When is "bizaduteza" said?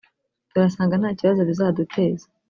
1.49-2.25